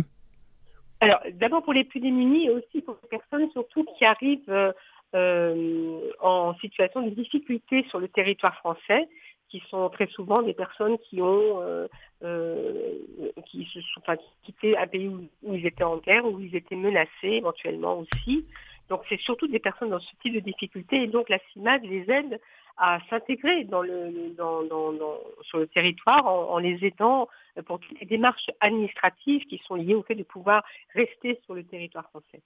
Alors, 1.00 1.20
d'abord 1.34 1.64
pour 1.64 1.74
les 1.74 1.84
plus 1.84 2.00
démunis 2.00 2.48
et 2.48 2.50
aussi 2.50 2.82
pour 2.82 2.98
les 3.04 3.18
personnes 3.18 3.50
surtout 3.52 3.86
qui 3.98 4.06
arrivent 4.06 4.74
en 5.14 6.54
situation 6.62 7.02
de 7.02 7.10
difficulté 7.12 7.86
sur 7.90 8.00
le 8.00 8.08
territoire 8.08 8.56
français, 8.56 9.08
qui 9.50 9.62
sont 9.70 9.90
très 9.90 10.08
souvent 10.08 10.42
des 10.42 10.54
personnes 10.54 10.98
qui 11.00 11.22
ont 11.22 11.62
euh, 11.62 11.88
euh, 12.24 13.00
qui 13.46 13.66
se 13.66 13.82
sont 13.82 14.02
enfin, 14.02 14.18
qui 14.18 14.54
quitté 14.54 14.78
un 14.78 14.88
pays 14.88 15.08
où, 15.08 15.54
ils 15.54 15.66
étaient 15.66 15.84
en 15.84 15.98
guerre, 15.98 16.26
où 16.26 16.40
ils 16.40 16.56
étaient 16.56 16.76
menacés 16.76 17.10
éventuellement 17.24 18.00
aussi. 18.00 18.46
Donc 18.90 19.02
c'est 19.10 19.20
surtout 19.20 19.48
des 19.48 19.60
personnes 19.60 19.90
dans 19.90 20.00
ce 20.00 20.16
type 20.22 20.34
de 20.34 20.40
difficulté 20.40 21.04
et 21.04 21.08
donc 21.08 21.30
la 21.30 21.40
CIMAD 21.52 21.84
les 21.84 22.10
aide 22.10 22.40
à 22.78 23.00
s'intégrer 23.10 23.64
dans 23.64 23.82
le 23.82 24.34
dans, 24.38 24.64
dans, 24.64 24.94
sur 25.42 25.60
le 25.60 25.68
territoire 25.68 26.26
en, 26.26 26.54
en 26.54 26.58
les 26.60 26.86
aidant 26.86 27.28
pour 27.66 27.80
toutes 27.80 28.00
les 28.00 28.06
démarches 28.06 28.50
administratives 28.60 29.46
qui 29.46 29.58
sont 29.66 29.76
liées 29.76 29.96
au 29.96 30.04
fait 30.04 30.16
de 30.16 30.24
pouvoir 30.24 30.64
rester 30.94 31.40
sur 31.46 31.56
le 31.56 31.64
territoire 31.64 32.08
français. 32.10 32.42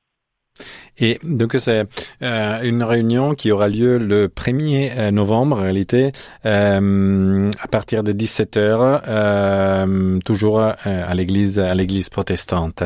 Et 0.97 1.17
donc 1.23 1.55
c'est 1.57 1.85
euh, 2.21 2.61
une 2.63 2.83
réunion 2.83 3.33
qui 3.33 3.51
aura 3.51 3.67
lieu 3.69 3.97
le 3.97 4.27
1er 4.27 5.09
novembre 5.11 5.57
en 5.57 5.61
réalité 5.61 6.11
euh, 6.45 7.49
à 7.59 7.67
partir 7.67 8.03
de 8.03 8.11
17 8.11 8.57
heures 8.57 9.01
euh, 9.07 10.19
toujours 10.25 10.59
euh, 10.59 10.73
à 10.85 11.13
l'église 11.15 11.59
à 11.59 11.73
l'église 11.73 12.09
protestante. 12.09 12.83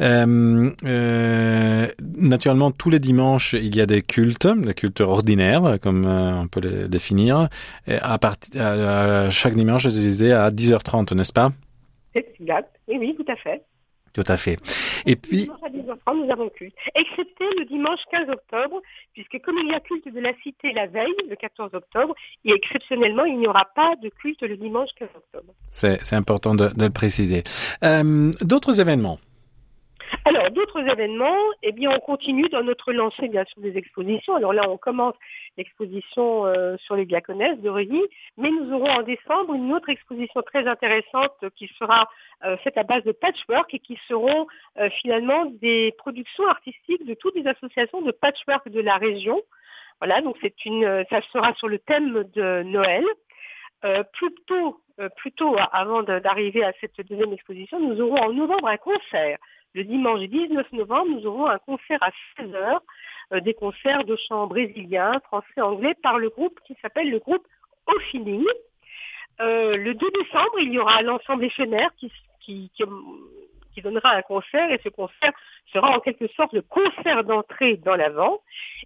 Euh, 0.00 0.70
euh, 0.84 1.86
naturellement 2.16 2.70
tous 2.70 2.90
les 2.90 2.98
dimanches 2.98 3.52
il 3.54 3.76
y 3.76 3.80
a 3.80 3.86
des 3.86 4.02
cultes, 4.02 4.46
des 4.46 4.74
cultes 4.74 5.00
ordinaires 5.00 5.78
comme 5.80 6.04
euh, 6.06 6.40
on 6.42 6.48
peut 6.48 6.60
les 6.60 6.88
définir. 6.88 7.48
À 7.86 8.18
partir 8.18 8.62
chaque 9.30 9.54
dimanche 9.54 9.84
je 9.84 9.90
disais 9.90 10.32
à 10.32 10.50
10h30 10.50 11.14
n'est-ce 11.14 11.32
pas? 11.32 11.52
Exact. 12.14 12.68
Oui 12.88 12.96
oui 12.98 13.14
tout 13.16 13.30
à 13.30 13.36
fait. 13.36 13.62
Tout 14.12 14.24
à 14.26 14.36
fait. 14.36 14.58
Et 15.06 15.16
puis, 15.16 15.44
dimanche 15.44 15.62
à 15.62 15.70
10h30, 15.70 16.24
nous 16.26 16.32
avons 16.32 16.48
culte. 16.50 16.74
Excepté 16.94 17.44
le 17.58 17.64
dimanche 17.64 18.00
15 18.10 18.28
octobre, 18.28 18.82
puisque 19.14 19.40
comme 19.42 19.58
il 19.58 19.68
y 19.68 19.74
a 19.74 19.80
culte 19.80 20.12
de 20.12 20.20
la 20.20 20.32
cité 20.42 20.72
la 20.72 20.86
veille, 20.86 21.14
le 21.28 21.36
14 21.36 21.70
octobre, 21.74 22.14
et 22.44 22.52
exceptionnellement, 22.52 23.24
il 23.24 23.38
n'y 23.38 23.46
aura 23.46 23.66
pas 23.74 23.96
de 24.02 24.10
culte 24.10 24.42
le 24.42 24.56
dimanche 24.56 24.90
15 24.98 25.08
octobre. 25.16 25.54
C'est, 25.70 26.02
c'est 26.04 26.16
important 26.16 26.54
de, 26.54 26.68
de 26.68 26.84
le 26.84 26.90
préciser. 26.90 27.42
Euh, 27.84 28.30
d'autres 28.42 28.80
événements? 28.80 29.18
Alors, 30.24 30.50
d'autres 30.52 30.78
événements, 30.88 31.36
eh 31.64 31.72
bien, 31.72 31.90
on 31.90 31.98
continue 31.98 32.48
dans 32.48 32.62
notre 32.62 32.92
lancée, 32.92 33.26
bien 33.26 33.44
sûr, 33.44 33.60
des 33.60 33.76
expositions. 33.76 34.36
Alors 34.36 34.52
là, 34.52 34.62
on 34.68 34.76
commence 34.76 35.16
l'exposition 35.56 36.46
euh, 36.46 36.76
sur 36.78 36.94
les 36.94 37.06
diaconesses 37.06 37.58
de 37.58 37.68
Reuilly, 37.68 38.02
mais 38.36 38.50
nous 38.50 38.72
aurons 38.72 38.88
en 38.88 39.02
décembre 39.02 39.54
une 39.54 39.72
autre 39.72 39.88
exposition 39.88 40.40
très 40.42 40.68
intéressante 40.68 41.32
qui 41.56 41.66
sera 41.76 42.08
euh, 42.44 42.56
faite 42.58 42.78
à 42.78 42.84
base 42.84 43.02
de 43.02 43.10
patchwork 43.10 43.74
et 43.74 43.80
qui 43.80 43.98
seront 44.06 44.46
euh, 44.78 44.88
finalement 45.00 45.46
des 45.60 45.92
productions 45.98 46.46
artistiques 46.46 47.04
de 47.04 47.14
toutes 47.14 47.34
les 47.34 47.48
associations 47.48 48.00
de 48.00 48.12
patchwork 48.12 48.68
de 48.68 48.80
la 48.80 48.98
région. 48.98 49.42
Voilà, 50.00 50.20
donc 50.20 50.36
c'est 50.40 50.64
une, 50.64 51.04
ça 51.10 51.20
sera 51.32 51.52
sur 51.54 51.66
le 51.66 51.78
thème 51.80 52.24
de 52.34 52.62
Noël. 52.62 53.04
plutôt, 54.12 54.80
plutôt 55.16 55.56
avant 55.72 56.02
d'arriver 56.02 56.64
à 56.64 56.72
cette 56.80 57.00
deuxième 57.06 57.32
exposition, 57.32 57.78
nous 57.78 58.00
aurons 58.00 58.16
en 58.16 58.32
novembre 58.32 58.68
un 58.68 58.78
concert 58.78 59.38
le 59.74 59.84
dimanche 59.84 60.20
19 60.20 60.72
novembre, 60.72 61.10
nous 61.10 61.26
aurons 61.26 61.46
un 61.46 61.58
concert 61.58 61.98
à 62.02 62.10
16h, 62.38 62.80
euh, 63.32 63.40
des 63.40 63.54
concerts 63.54 64.04
de 64.04 64.16
chant 64.28 64.46
brésiliens, 64.46 65.12
français, 65.24 65.60
anglais, 65.60 65.94
par 66.02 66.18
le 66.18 66.28
groupe 66.28 66.58
qui 66.66 66.76
s'appelle 66.82 67.10
le 67.10 67.18
groupe 67.18 67.46
Au 67.86 67.98
Feeling. 68.10 68.44
Euh, 69.40 69.76
le 69.76 69.94
2 69.94 70.10
décembre, 70.10 70.60
il 70.60 70.72
y 70.72 70.78
aura 70.78 71.02
l'ensemble 71.02 71.44
éphémère 71.44 71.90
qui, 71.96 72.12
qui, 72.40 72.70
qui, 72.74 73.82
donnera 73.82 74.10
un 74.10 74.22
concert 74.22 74.70
et 74.70 74.78
ce 74.84 74.90
concert 74.90 75.32
sera 75.72 75.96
en 75.96 76.00
quelque 76.00 76.28
sorte 76.28 76.52
le 76.52 76.60
concert 76.60 77.24
d'entrée 77.24 77.78
dans 77.78 77.96
l'avant. 77.96 78.40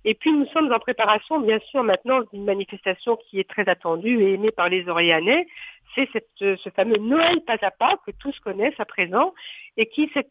Et 0.04 0.14
puis 0.14 0.32
nous 0.32 0.46
sommes 0.46 0.72
en 0.72 0.78
préparation 0.78 1.40
bien 1.40 1.58
sûr 1.70 1.82
maintenant 1.82 2.20
d'une 2.32 2.44
manifestation 2.44 3.16
qui 3.16 3.40
est 3.40 3.48
très 3.48 3.68
attendue 3.68 4.22
et 4.22 4.34
aimée 4.34 4.52
par 4.52 4.68
les 4.68 4.88
Orianais. 4.88 5.48
C'est 5.96 6.08
ce 6.38 6.70
fameux 6.70 6.98
Noël 6.98 7.40
pas 7.44 7.56
à 7.62 7.70
pas 7.72 7.98
que 8.06 8.12
tous 8.12 8.38
connaissent 8.40 8.78
à 8.78 8.84
présent 8.84 9.34
et 9.76 9.86
qui 9.86 10.08
cette 10.14 10.30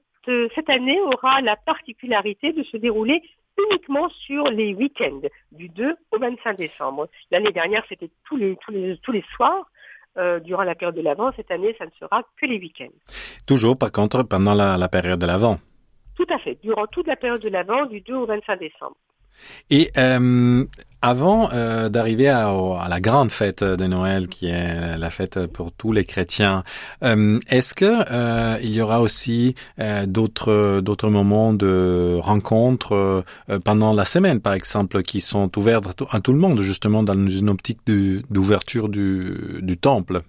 cette 0.55 0.69
année 0.69 0.99
aura 1.01 1.41
la 1.41 1.55
particularité 1.55 2.53
de 2.53 2.63
se 2.63 2.77
dérouler 2.77 3.21
uniquement 3.69 4.09
sur 4.09 4.45
les 4.45 4.73
week-ends, 4.73 5.21
du 5.51 5.69
2 5.69 5.95
au 6.11 6.19
25 6.19 6.57
décembre. 6.57 7.07
L'année 7.31 7.51
dernière, 7.51 7.83
c'était 7.87 8.09
tous 8.25 8.37
les, 8.37 8.57
tous 8.57 8.71
les, 8.71 8.97
tous 9.01 9.11
les 9.11 9.23
soirs. 9.35 9.69
Euh, 10.17 10.39
durant 10.39 10.63
la 10.63 10.75
période 10.75 10.95
de 10.95 11.01
l'Avent, 11.01 11.33
cette 11.35 11.51
année, 11.51 11.75
ça 11.77 11.85
ne 11.85 11.91
sera 11.99 12.23
que 12.39 12.45
les 12.45 12.57
week-ends. 12.57 12.87
Toujours, 13.45 13.77
par 13.77 13.91
contre, 13.91 14.23
pendant 14.23 14.53
la, 14.53 14.77
la 14.77 14.87
période 14.87 15.19
de 15.19 15.25
l'Avent 15.25 15.59
Tout 16.15 16.27
à 16.29 16.37
fait, 16.39 16.57
durant 16.63 16.87
toute 16.87 17.07
la 17.07 17.17
période 17.17 17.41
de 17.41 17.49
l'Avent, 17.49 17.85
du 17.85 17.99
2 17.99 18.13
au 18.13 18.25
25 18.25 18.57
décembre. 18.57 18.95
Et 19.69 19.91
euh, 19.97 20.63
avant 21.05 21.49
euh, 21.53 21.87
d'arriver 21.87 22.29
à, 22.29 22.51
la 22.89 22.99
grande 22.99 23.31
fête 23.31 23.63
de 23.63 23.85
Noël, 23.85 24.27
qui 24.27 24.47
est 24.47 24.97
la 24.97 25.09
fête 25.11 25.45
pour 25.45 25.71
tous 25.71 25.91
les 25.91 26.03
chrétiens, 26.03 26.63
euh, 27.03 27.37
est-ce 27.47 27.75
que 27.75 27.85
euh, 27.85 28.57
il 28.63 28.73
y 28.73 28.81
aura 28.81 29.01
aussi 29.01 29.53
d'autres 30.07 30.81
d'autres 30.81 31.09
moments 31.09 31.53
de 31.53 32.17
rencontres 32.19 33.23
pendant 33.63 33.93
la 33.93 34.05
semaine, 34.05 34.41
par 34.41 34.53
exemple, 34.53 35.03
qui 35.03 35.21
sont 35.21 35.55
ouverts 35.59 35.81
à 36.09 36.19
tout 36.21 36.33
le 36.33 36.39
monde, 36.39 36.57
justement 36.59 37.03
dans 37.03 37.27
une 37.27 37.49
optique 37.51 37.81
d'ouverture 37.85 38.89
du, 38.89 39.59
du 39.61 39.77
temple? 39.77 40.21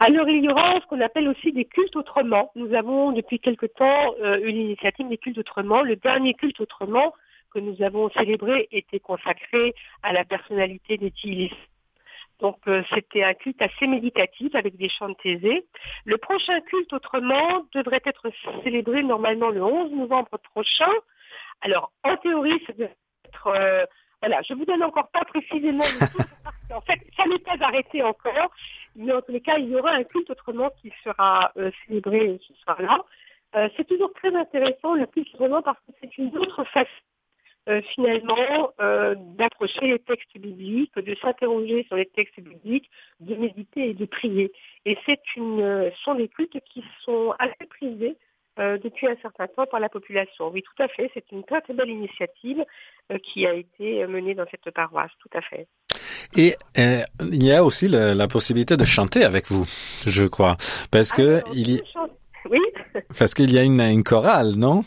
Alors 0.00 0.28
il 0.28 0.44
y 0.44 0.48
aura 0.48 0.80
ce 0.80 0.86
qu'on 0.86 1.00
appelle 1.02 1.28
aussi 1.28 1.52
des 1.52 1.66
cultes 1.66 1.96
autrement. 1.96 2.50
Nous 2.56 2.72
avons 2.74 3.12
depuis 3.12 3.38
quelque 3.38 3.66
temps 3.66 4.14
une 4.42 4.56
initiative 4.56 5.08
des 5.08 5.18
cultes 5.18 5.38
autrement. 5.38 5.82
Le 5.82 5.96
dernier 5.96 6.32
culte 6.32 6.60
autrement 6.60 7.12
que 7.54 7.60
nous 7.60 7.80
avons 7.82 8.10
célébré 8.10 8.68
était 8.72 9.00
consacré 9.00 9.74
à 10.02 10.12
la 10.12 10.24
personnalité 10.24 10.98
d'Étilis. 10.98 11.52
Donc 12.40 12.58
euh, 12.66 12.82
c'était 12.92 13.22
un 13.22 13.34
culte 13.34 13.62
assez 13.62 13.86
méditatif 13.86 14.54
avec 14.54 14.76
des 14.76 14.88
chants 14.88 15.08
de 15.08 15.14
thésée. 15.14 15.64
Le 16.04 16.18
prochain 16.18 16.60
culte 16.62 16.92
autrement 16.92 17.64
devrait 17.72 18.02
être 18.04 18.28
célébré 18.64 19.04
normalement 19.04 19.50
le 19.50 19.62
11 19.62 19.92
novembre 19.92 20.36
prochain. 20.52 20.90
Alors 21.60 21.92
en 22.02 22.16
théorie, 22.16 22.60
ça 22.66 22.72
devrait 22.72 22.96
être 23.26 23.46
euh, 23.46 23.84
voilà, 24.20 24.40
je 24.42 24.54
vous 24.54 24.64
donne 24.64 24.82
encore 24.82 25.08
pas 25.10 25.24
précisément 25.24 25.84
le 25.84 26.24
parce 26.44 26.56
qu'en 26.68 26.80
fait, 26.80 27.00
ça 27.16 27.26
n'est 27.26 27.38
pas 27.38 27.56
arrêté 27.60 28.02
encore, 28.02 28.50
mais 28.96 29.12
en 29.12 29.20
tous 29.20 29.32
les 29.32 29.40
cas, 29.40 29.58
il 29.58 29.68
y 29.68 29.76
aura 29.76 29.92
un 29.92 30.02
culte 30.02 30.30
autrement 30.30 30.70
qui 30.80 30.92
sera 31.04 31.52
euh, 31.56 31.70
célébré 31.86 32.40
ce 32.48 32.54
soir-là. 32.62 33.04
c'est 33.76 33.86
toujours 33.86 34.12
très 34.14 34.34
intéressant 34.34 34.94
le 34.94 35.06
culte 35.06 35.32
autrement 35.34 35.62
parce 35.62 35.78
que 35.86 35.92
c'est 36.00 36.18
une 36.18 36.36
autre 36.36 36.64
façon 36.64 36.90
euh, 37.66 37.80
finalement 37.94 38.72
euh, 38.82 39.14
d'approcher 39.38 39.86
les 39.86 39.98
textes 39.98 40.36
bibliques, 40.36 40.94
de 40.98 41.14
s'interroger 41.22 41.84
sur 41.84 41.96
les 41.96 42.04
textes 42.04 42.38
bibliques, 42.38 42.90
de 43.20 43.34
méditer 43.36 43.88
et 43.88 43.94
de 43.94 44.04
prier. 44.04 44.52
Et 44.84 44.98
c'est 45.06 45.22
une, 45.34 45.62
euh, 45.62 45.90
sont 46.04 46.14
des 46.14 46.28
cultes 46.28 46.58
qui 46.70 46.84
sont 47.04 47.34
assez 47.38 47.66
prisés 47.68 48.16
depuis 48.56 49.08
un 49.08 49.16
certain 49.20 49.48
temps 49.48 49.66
par 49.66 49.80
la 49.80 49.88
population. 49.88 50.48
Oui, 50.52 50.62
tout 50.62 50.80
à 50.80 50.86
fait. 50.86 51.10
C'est 51.12 51.24
une 51.32 51.42
très 51.42 51.60
très 51.60 51.74
belle 51.74 51.90
initiative 51.90 52.64
qui 53.24 53.48
a 53.48 53.52
été 53.52 54.06
menée 54.06 54.36
dans 54.36 54.44
cette 54.48 54.72
paroisse. 54.72 55.10
Tout 55.18 55.36
à 55.36 55.40
fait. 55.40 55.66
Et 56.36 56.54
il 56.78 57.44
y 57.44 57.50
a 57.50 57.64
aussi 57.64 57.88
la 57.88 58.28
possibilité 58.28 58.76
de 58.76 58.84
chanter 58.84 59.24
avec 59.24 59.48
vous, 59.48 59.66
je 60.06 60.22
crois, 60.28 60.56
parce 60.92 61.10
que 61.10 61.42
il 61.52 61.68
y... 61.68 61.82
oui. 62.48 62.60
parce 63.18 63.34
qu'il 63.34 63.52
y 63.52 63.58
a 63.58 63.64
une, 63.64 63.80
une 63.80 64.04
chorale, 64.04 64.52
non? 64.56 64.84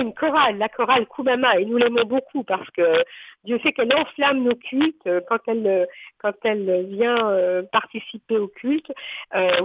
Une 0.00 0.14
chorale, 0.14 0.58
la 0.58 0.68
chorale 0.68 1.06
Koubama, 1.06 1.58
et 1.58 1.64
nous 1.64 1.76
l'aimons 1.76 2.04
beaucoup 2.04 2.44
parce 2.44 2.68
que 2.70 3.04
Dieu 3.44 3.58
sait 3.62 3.72
qu'elle 3.72 3.94
enflamme 3.94 4.42
nos 4.42 4.54
cultes 4.54 5.06
euh, 5.06 5.20
quand 5.28 5.38
elle 5.46 5.66
euh, 5.66 5.86
quand 6.18 6.34
elle 6.44 6.86
vient 6.86 7.30
euh, 7.30 7.62
participer 7.70 8.36
au 8.36 8.48
culte. 8.48 8.92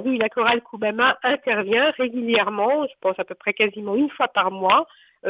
oui, 0.04 0.18
la 0.18 0.30
chorale 0.30 0.62
Koubama 0.62 1.18
intervient 1.24 1.92
régulièrement, 1.92 2.86
je 2.88 2.94
pense 3.02 3.18
à 3.20 3.24
peu 3.24 3.36
près 3.36 3.54
quasiment 3.54 3.96
une 3.96 4.10
fois 4.10 4.28
par 4.28 4.52
mois 4.52 4.88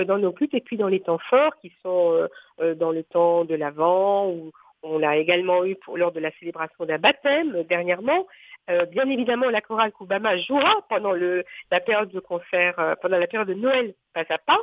dans 0.07 0.17
nos 0.17 0.31
cultes 0.31 0.53
et 0.53 0.61
puis 0.61 0.75
dans 0.75 0.87
les 0.87 0.99
temps 0.99 1.19
forts 1.29 1.55
qui 1.61 1.71
sont 1.83 2.27
dans 2.77 2.91
le 2.91 3.03
temps 3.03 3.45
de 3.45 3.55
l'Avent 3.55 4.27
ou 4.27 4.51
on 4.81 4.97
l'a 4.97 5.17
également 5.17 5.63
eu 5.65 5.77
lors 5.95 6.11
de 6.11 6.19
la 6.19 6.31
célébration 6.39 6.85
d'un 6.85 6.97
baptême 6.97 7.63
dernièrement. 7.69 8.27
Bien 8.67 9.07
évidemment, 9.09 9.49
la 9.49 9.61
chorale 9.61 9.91
Koubama 9.91 10.35
jouera 10.37 10.75
pendant 10.89 11.11
le, 11.11 11.45
la 11.71 11.79
période 11.79 12.09
de 12.09 12.19
concert, 12.19 12.95
pendant 13.01 13.17
la 13.17 13.27
période 13.27 13.47
de 13.47 13.53
Noël, 13.53 13.93
pas 14.13 14.25
à 14.29 14.37
pas. 14.37 14.59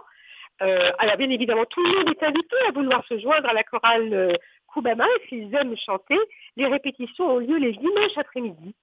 Euh, 0.63 0.91
alors, 0.99 1.17
bien 1.17 1.31
évidemment, 1.31 1.65
tout 1.65 1.83
le 1.83 1.91
monde 1.91 2.09
est 2.09 2.23
invité 2.23 2.57
à 2.69 2.73
vouloir 2.73 3.03
se 3.09 3.19
joindre 3.19 3.49
à 3.49 3.53
la 3.53 3.63
chorale 3.63 4.37
Koubama 4.67 5.05
et 5.05 5.29
s'ils 5.29 5.55
aiment 5.55 5.77
chanter, 5.77 6.19
les 6.57 6.67
répétitions 6.67 7.25
ont 7.25 7.39
lieu 7.39 7.57
les 7.59 7.73
dimanches 7.73 8.17
après-midi. 8.17 8.75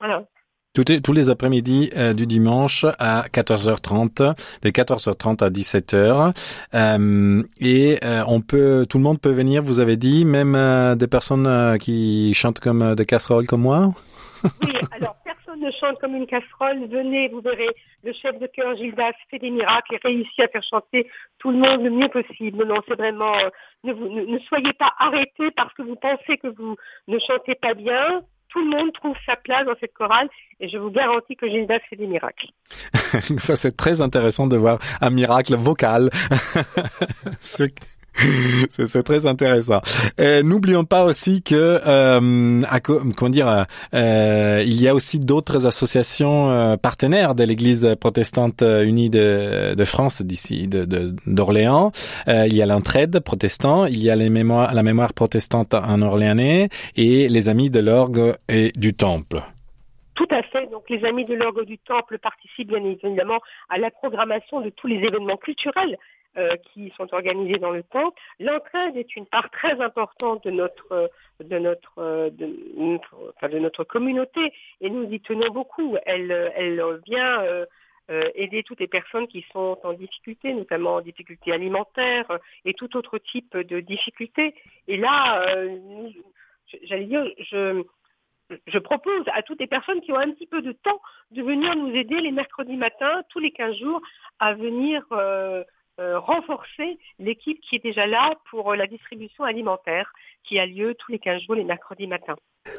Voilà. 0.00 0.24
tous 0.74 1.12
les 1.12 1.30
après-midi 1.30 1.90
du 2.16 2.26
dimanche 2.26 2.84
à 2.98 3.26
14h30, 3.28 4.34
de 4.62 4.70
14h30 4.70 5.44
à 5.44 5.50
17h. 5.50 6.32
et 7.60 7.98
on 8.26 8.40
peut, 8.40 8.84
tout 8.88 8.98
le 8.98 9.04
monde 9.04 9.20
peut 9.20 9.30
venir, 9.30 9.62
vous 9.62 9.78
avez 9.78 9.96
dit, 9.96 10.24
même 10.24 10.96
des 10.96 11.06
personnes 11.06 11.78
qui 11.78 12.34
chantent 12.34 12.60
comme 12.60 12.94
des 12.94 13.06
casseroles 13.06 13.46
comme 13.46 13.62
moi? 13.62 13.94
Oui, 14.44 14.72
alors 14.90 15.16
ne 15.62 15.70
chante 15.70 15.98
comme 16.00 16.14
une 16.14 16.26
casserole. 16.26 16.86
Venez, 16.88 17.28
vous 17.28 17.40
verrez, 17.40 17.70
le 18.04 18.12
chef 18.12 18.38
de 18.38 18.46
chœur 18.46 18.76
Gildas 18.76 19.12
fait 19.30 19.38
des 19.38 19.50
miracles 19.50 19.94
et 19.94 20.00
réussit 20.02 20.40
à 20.40 20.48
faire 20.48 20.62
chanter 20.62 21.08
tout 21.38 21.50
le 21.50 21.58
monde 21.58 21.82
le 21.82 21.90
mieux 21.90 22.08
possible. 22.08 22.64
Non, 22.64 22.76
c'est 22.86 22.96
vraiment, 22.96 23.34
euh, 23.36 23.50
ne, 23.84 24.38
soyez 24.40 24.72
pas 24.74 24.92
arrêtés 24.98 25.50
parce 25.56 25.72
que 25.74 25.82
vous 25.82 25.96
pensez 25.96 26.38
que 26.38 26.48
vous 26.48 26.76
ne 27.08 27.18
chantez 27.18 27.54
pas 27.54 27.74
bien. 27.74 28.22
Tout 28.48 28.60
le 28.60 28.76
monde 28.76 28.92
trouve 28.92 29.16
sa 29.24 29.36
place 29.36 29.64
dans 29.64 29.76
cette 29.80 29.94
chorale 29.94 30.28
et 30.60 30.68
je 30.68 30.76
vous 30.76 30.90
garantis 30.90 31.36
que 31.36 31.48
Gildas 31.48 31.80
fait 31.88 31.96
des 31.96 32.06
miracles. 32.06 32.48
Ça, 33.38 33.56
c'est 33.56 33.76
très 33.76 34.02
intéressant 34.02 34.46
de 34.46 34.56
voir 34.56 34.78
un 35.00 35.10
miracle 35.10 35.54
vocal. 35.54 36.10
C'est 38.70 39.02
très 39.02 39.26
intéressant. 39.26 39.80
N'oublions 40.18 40.84
pas 40.84 41.04
aussi 41.04 41.42
que, 41.42 41.80
euh, 41.86 42.60
comment 43.16 43.30
dire, 43.30 43.66
euh, 43.94 44.62
il 44.64 44.80
y 44.80 44.88
a 44.88 44.94
aussi 44.94 45.18
d'autres 45.18 45.66
associations 45.66 46.50
euh, 46.50 46.76
partenaires 46.76 47.34
de 47.34 47.44
l'Église 47.44 47.96
protestante 48.00 48.62
unie 48.62 49.10
de, 49.10 49.74
de 49.74 49.84
France 49.84 50.22
d'ici, 50.22 50.68
d'Orléans. 50.68 51.90
De, 52.26 52.32
euh, 52.32 52.46
il 52.46 52.56
y 52.56 52.62
a 52.62 52.66
l'entraide 52.66 53.20
protestant, 53.20 53.86
il 53.86 54.02
y 54.02 54.10
a 54.10 54.16
les 54.16 54.30
mémoires, 54.30 54.72
la 54.72 54.82
mémoire 54.82 55.12
protestante 55.12 55.74
en 55.74 56.02
Orléanais 56.02 56.68
et 56.96 57.28
les 57.28 57.48
Amis 57.48 57.70
de 57.70 57.80
l'orgue 57.80 58.34
et 58.48 58.72
du 58.76 58.94
Temple. 58.94 59.40
Tout 60.14 60.28
à 60.30 60.42
fait. 60.42 60.70
Donc, 60.70 60.88
les 60.90 61.04
Amis 61.04 61.24
de 61.24 61.34
l'orgue 61.34 61.64
du 61.64 61.78
Temple 61.78 62.18
participent 62.18 62.68
bien 62.68 62.84
évidemment 62.84 63.40
à 63.70 63.78
la 63.78 63.90
programmation 63.90 64.60
de 64.60 64.70
tous 64.70 64.86
les 64.86 64.96
événements 64.96 65.36
culturels 65.36 65.98
euh, 66.38 66.56
qui 66.56 66.92
sont 66.96 67.12
organisés 67.12 67.58
dans 67.58 67.70
le 67.70 67.82
temps. 67.82 68.14
L'entraide 68.40 68.96
est 68.96 69.16
une 69.16 69.26
part 69.26 69.50
très 69.50 69.80
importante 69.80 70.44
de 70.44 70.50
notre 70.50 71.10
de 71.40 71.58
notre 71.58 72.30
de 72.30 72.56
notre, 72.76 73.34
enfin, 73.36 73.48
de 73.48 73.58
notre 73.58 73.84
communauté 73.84 74.52
et 74.80 74.90
nous 74.90 75.04
y 75.10 75.20
tenons 75.20 75.50
beaucoup. 75.50 75.96
Elle 76.06 76.32
elle 76.56 77.00
vient 77.06 77.42
euh, 77.42 77.66
euh, 78.10 78.30
aider 78.34 78.62
toutes 78.62 78.80
les 78.80 78.88
personnes 78.88 79.26
qui 79.28 79.44
sont 79.52 79.78
en 79.84 79.92
difficulté, 79.92 80.54
notamment 80.54 80.94
en 80.94 81.00
difficulté 81.02 81.52
alimentaire 81.52 82.38
et 82.64 82.74
tout 82.74 82.96
autre 82.96 83.18
type 83.18 83.56
de 83.56 83.80
difficulté. 83.80 84.54
Et 84.88 84.96
là, 84.96 85.44
j'allais 86.82 87.04
dire, 87.04 87.26
je 87.38 87.84
je 88.66 88.78
propose 88.78 89.24
à 89.34 89.42
toutes 89.42 89.60
les 89.60 89.66
personnes 89.66 90.00
qui 90.00 90.12
ont 90.12 90.18
un 90.18 90.30
petit 90.30 90.46
peu 90.46 90.62
de 90.62 90.72
temps 90.72 91.00
de 91.30 91.42
venir 91.42 91.74
nous 91.76 91.94
aider 91.94 92.20
les 92.20 92.32
mercredis 92.32 92.76
matins, 92.76 93.22
tous 93.28 93.38
les 93.38 93.50
15 93.50 93.76
jours, 93.76 94.00
à 94.38 94.54
venir 94.54 95.04
euh, 95.12 95.64
euh, 96.00 96.18
renforcer 96.18 96.98
l'équipe 97.18 97.60
qui 97.60 97.76
est 97.76 97.82
déjà 97.82 98.06
là 98.06 98.34
pour 98.50 98.74
la 98.74 98.86
distribution 98.86 99.44
alimentaire 99.44 100.12
qui 100.44 100.58
a 100.58 100.66
lieu 100.66 100.94
tous 100.94 101.12
les 101.12 101.18
15 101.18 101.42
jours 101.42 101.54
les 101.54 101.64
mercredis 101.64 102.06
matins. 102.06 102.36